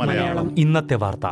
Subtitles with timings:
[0.00, 0.58] മലയാളം.
[0.58, 1.26] ഇന്നത്തെ വാർത്ത.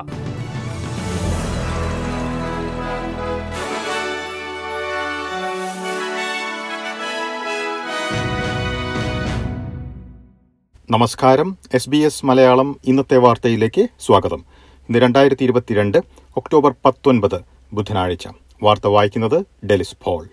[10.91, 11.59] നമസ്കാരം.
[11.74, 14.45] എസ് ബി എസ് മലയാളം ഇന്നത്തെ വാർത്തയിലേക്ക് സ്വാഗതം.
[14.78, 15.99] ഇന്ന് രണ്ടായിരത്തി ഇരുപത്തിരണ്ട്
[16.36, 17.41] ഒക്ടോബർ പത്തൊൻപത്
[17.73, 18.28] ബുധനാഴ്ച.
[18.62, 20.28] വാർത്ത വായിക്കുന്നത് ഡെലിസ് പോൾ.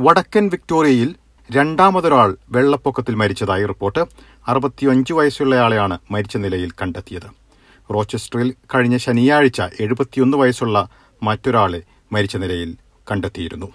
[0.00, 1.14] വടക്കൻ വിക്ടോറിയയിൽ
[1.54, 4.02] രണ്ടാമതൊരാൾ വെള്ളപ്പൊക്കത്തിൽ മരിച്ചതായി റിപ്പോർട്ട്.
[4.48, 7.28] അറുപത്തിയഞ്ച് വയസ്സുള്ളയാളെയാണ് മരിച്ച നിലയിൽ കണ്ടെത്തിയത്.
[7.94, 10.88] റോച്ചസ്റ്ററിൽ കഴിഞ്ഞ ശനിയാഴ്ച എഴുപത്തിയൊന്ന് വയസ്സുള്ള
[11.22, 11.80] മറ്റൊരാളെ
[12.12, 12.70] മരിച്ച നിലയിൽ
[13.10, 13.68] കണ്ടെത്തിയിരുന്നു.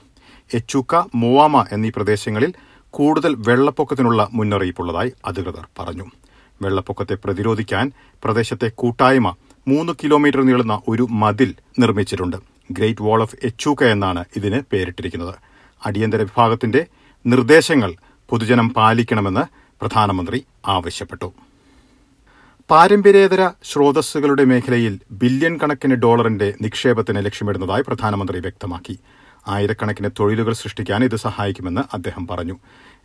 [0.54, 2.54] എച്ചൂക്ക മൂവാമ എന്നീ പ്രദേശങ്ങളിൽ
[2.94, 6.06] കൂടുതൽ വെള്ളപ്പൊക്കത്തിനുള്ള മുന്നറിയിപ്പുള്ളതായി അധികൃതർ പറഞ്ഞു.
[6.62, 7.92] വെള്ളപ്പൊക്കത്തെ പ്രതിരോധിക്കാൻ
[8.24, 9.28] പ്രദേശത്തെ കൂട്ടായ്മ
[9.68, 11.50] മൂന്ന് കിലോമീറ്റർ നീളുന്ന ഒരു മതിൽ
[11.80, 12.38] നിർമ്മിച്ചിട്ടുണ്ട്.
[12.72, 15.36] ഗ്രേറ്റ് വാൾ ഓഫ് എച്ചൂക്ക എന്നാണ് ഇതിന് പേരിട്ടിരിക്കുന്നത്.
[15.86, 16.82] അടിയന്തര വിഭാഗത്തിന്റെ
[17.28, 17.94] നിർദ്ദേശങ്ങൾ
[18.30, 19.42] പൊതുജനം പാലിക്കണമെന്ന്
[19.82, 21.34] പ്രധാനമന്ത്രി ആവശ്യപ്പെട്ടു.
[22.70, 29.00] പാരമ്പര്യേതര സ്രോതസ്സുകളുടെ മേഖലയിൽ ബില്യൺ കണക്കിന് ഡോളറിന്റെ നിക്ഷേപത്തിന് ലക്ഷ്യമിടുന്നതായി പ്രധാനമന്ത്രി വ്യക്തമാക്കി.
[29.48, 32.56] ആയിരക്കണക്കിന് തൊഴിലുകൾ സൃഷ്ടിക്കാൻ ഇത് സഹായിക്കുമെന്ന് അദ്ദേഹം പറഞ്ഞു.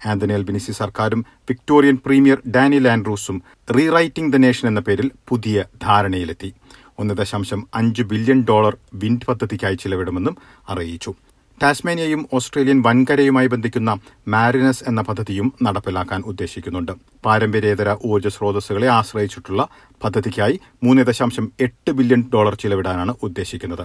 [0.06, 3.42] ആന്റണി അൽബിനിസി സർക്കാരും വിക്ടോറിയൻ പ്രീമിയർ ഡാനി ആൻഡ്രൂസും
[3.76, 6.54] റീറൈറ്റിംഗ് ദ നേഷൻ എന്ന പേരിൽ പുതിയ ധാരണയിലെത്തി.
[6.98, 10.36] ഒന്ന് ദശാംശം അഞ്ച് ബില്യൺ ഡോളർ വിൻഡ് പദ്ധതിക്കായി ചിലവിടുമെന്നും
[10.68, 11.14] അറിയിച്ചു.
[11.62, 13.90] ടാസ്മേനിയയും ഓസ്ട്രേലിയൻ വൻകരയുമായി ബന്ധിക്കുന്ന
[14.28, 16.92] മാരിനസ് എന്ന പദ്ധതിയും നടപ്പിലാക്കാൻ ഉദ്ദേശിക്കുന്നുണ്ട്.
[17.24, 19.68] പാരമ്പര്യേതര ഊർജ സ്രോതസ്സുകളെ ആശ്രയിച്ചിട്ടുള്ള
[20.04, 23.84] പദ്ധതിക്കായി മൂന്ന് ദശാംശം എട്ട് ബില്യൺ ഡോളർ ചിലവിടാനാണ് ഉദ്ദേശിക്കുന്നത്.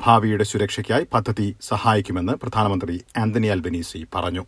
[0.00, 4.44] ഭാവിയുടെ സുരക്ഷയ്ക്കായി പദ്ധതി സഹായിക്കുമെന്ന് പ്രധാനമന്ത്രി ആന്റണി അൽബനീസി പറഞ്ഞു.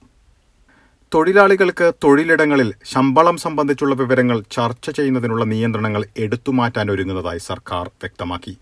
[1.14, 8.54] തൊഴിലാളികൾക്ക് തൊഴിലിടങ്ങളിൽ ശമ്പളം സംബന്ധിച്ചുള്ള വിവരങ്ങൾ ചർച്ച ചെയ്യുന്നതിനുള്ള നിയന്ത്രണങ്ങൾ എടുത്തുമാറ്റാൻ ഒരുങ്ങുന്നതായി സർക്കാർ വ്യക്തമാക്കി.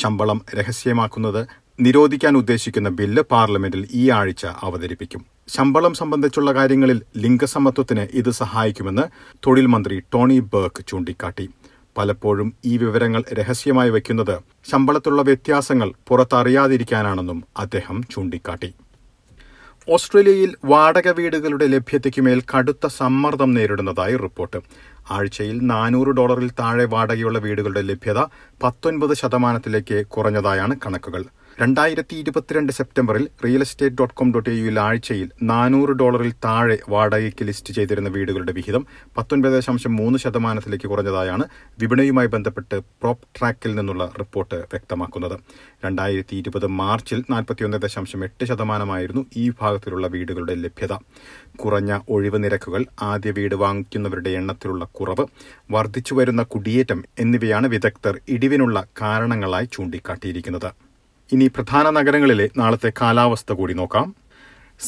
[0.00, 1.40] ശമ്പളം രഹസ്യമാക്കുന്നത്
[1.84, 5.22] നിരോധിക്കാൻ ഉദ്ദേശിക്കുന്ന ബില്ല് പാർലമെന്റിൽ ഈ ആഴ്ച അവതരിപ്പിക്കും.
[5.48, 9.02] ശമ്പളം സംബന്ധിച്ചുള്ള കാര്യങ്ങളിൽ ലിംഗസമത്വത്തിന് ഇത് സഹായിക്കുമെന്ന്
[9.46, 11.48] തൊഴിൽ മന്ത്രി ടോണി ബർക്ക് ചൂണ്ടിക്കാട്ടി.
[11.96, 14.36] പലപ്പോഴും ഈ വിവരങ്ങൾ രഹസ്യമായി വയ്ക്കുന്നത്
[14.70, 18.70] ശമ്പളത്തുള്ള വ്യത്യാസങ്ങൾ പുറത്തറിയാതിരിക്കാനാണെന്നും അദ്ദേഹം ചൂണ്ടിക്കാട്ടി.
[19.88, 24.58] ഓസ്ട്രേലിയയിൽ വാടക വീടുകളുടെ ലഭ്യതയ്ക്കുമേൽ കടുത്ത സമ്മർദ്ദം നേരിടുന്നതായി റിപ്പോർട്ട്.
[25.10, 28.20] ആഴ്ചയിൽ നാനൂറ് ഡോളറിൽ താഴെ വാടകയുള്ള വീടുകളുടെ ലഭ്യത
[28.62, 31.24] പത്തൊൻപത് ശതമാനത്തിലേക്ക് കുറഞ്ഞതായാണ് കണക്കുകൾ.
[31.58, 37.72] രണ്ടായിരത്തി ഇരുപത്തിരണ്ട് സെപ്റ്റംബറിൽ real estate dot com dot എയുയിൽ ആഴ്ചയിൽ നാനൂറ് ഡോളറിൽ താഴെ വാടകയ്ക്ക് ലിസ്റ്റ്
[37.74, 38.82] ചെയ്തിരുന്ന വീടുകളുടെ വിഹിതം
[39.16, 41.44] പത്തൊൻപത് ദശാംശം മൂന്ന് ശതമാനത്തിലേക്ക് കുറഞ്ഞതായാണ്
[41.78, 45.36] വിപണിയുമായി ബന്ധപ്പെട്ട് പ്രോപ്പ് ട്രാക്കിൽ നിന്നുള്ള റിപ്പോർട്ട് വ്യക്തമാക്കുന്നത്.
[45.84, 50.96] രണ്ടായിരത്തി ഇരുപത് മാർച്ചിൽ നാൽപ്പത്തിയൊന്ന് ദശാംശം എട്ട് ശതമാനമായിരുന്നു ഈ വിഭാഗത്തിലുള്ള വീടുകളുടെ ലഭ്യത.
[51.56, 55.26] കുറഞ്ഞ ഒഴിവ് നിരക്കുകൾ ആദ്യ വീട് വാങ്ങിക്കുന്നവരുടെ എണ്ണത്തിലുള്ള കുറവ്
[55.70, 60.70] വർദ്ധിച്ചുവരുന്ന കുടിയേറ്റം എന്നിവയാണ് വിദഗ്ധർ ഇടിവിനുള്ള കാരണങ്ങളായി ചൂണ്ടിക്കാട്ടിയിരിക്കുന്നത്.
[61.32, 64.06] ഇനി പ്രധാന നഗരങ്ങളിലെ നാളത്തെ കാലാവസ്ഥ കൂടി നോക്കാം.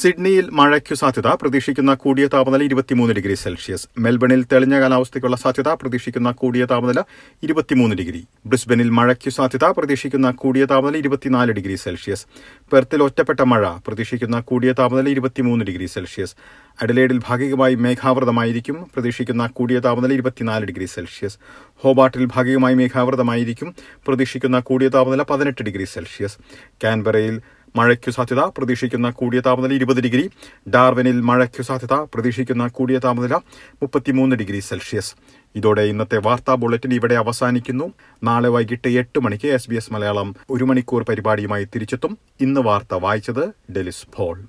[0.00, 3.88] സിഡ്നിയിൽ മഴയ്ക്കു സാധ്യത പ്രതീക്ഷിക്കുന്ന കൂടിയ താപനില ഇരുപത്തിമൂന്ന് ഡിഗ്രി സെൽഷ്യസ്.
[3.98, 7.02] മെൽബണിൽ തെളിഞ്ഞ കാലാവസ്ഥയ്ക്കുള്ള സാധ്യത പ്രതീക്ഷിക്കുന്ന കൂടിയ താപനില
[7.42, 8.24] ഇരുപത്തിമൂന്ന് ഡിഗ്രി.
[8.46, 12.26] ബ്രിസ്ബനിൽ മഴയ്ക്കു സാധ്യത പ്രതീക്ഷിക്കുന്ന കൂടിയ താപനില ഇരുപത്തിനാല് ഡിഗ്രി സെൽഷ്യസ്.
[12.72, 16.34] പെർത്തിൽ ഒറ്റപ്പെട്ട മഴ പ്രതീക്ഷിക്കുന്ന കൂടിയ താപനില ഇരുപത്തിമൂന്ന് ഡിഗ്രി സെൽഷ്യസ്.
[16.82, 21.38] അഡലേഡിൽ ഭാഗികമായി മേഘാവൃതമായിരിക്കും പ്രതീക്ഷിക്കുന്ന കൂടിയ താപനില ഇരുപത്തിനാല് ഡിഗ്രി സെൽഷ്യസ്.
[21.76, 23.74] ഹോബാട്ടിൽ ഭാഗികമായി മേഘാവൃതമായിരിക്കും
[24.06, 26.38] പ്രതീക്ഷിക്കുന്ന കൂടിയ താപനില പതിനെട്ട് ഡിഗ്രി സെൽഷ്യസ്.
[26.84, 27.40] കാൻബറയിൽ
[27.76, 30.30] മഴയ്ക്കു സാധ്യത പ്രതീക്ഷിക്കുന്ന കൂടിയ താപനില ഇരുപത് ഡിഗ്രി.
[30.68, 33.34] ഡാർവിനിൽ മഴയ്ക്കു സാധ്യത പ്രതീക്ഷിക്കുന്ന കൂടിയ താപനില
[33.82, 35.14] മുപ്പത്തിമൂന്ന് ഡിഗ്രി സെൽഷ്യസ്.
[35.56, 37.92] ഇതോടെ ഇന്നത്തെ വാർത്താ ബുള്ളറ്റിൻ ഇവിടെ അവസാനിക്കുന്നു.
[38.22, 42.18] നാളെ വൈകിട്ട് എട്ട് മണിക്ക് എസ് ബി എസ് മലയാളം ഒരു മണിക്കൂർ പരിപാടിയുമായി തിരിച്ചെത്തും.
[42.40, 44.46] ഇന്ന് വാർത്ത വായിച്ചത് ഡെലിസ് ഫോൾ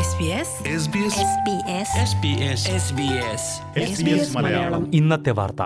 [0.00, 0.50] SBS
[4.92, 5.62] ഇന്നത്തെ വാർത്ത.